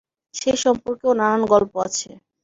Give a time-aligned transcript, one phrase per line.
[0.33, 2.09] সেই সম্পর্কেও নানান গল্প আছে।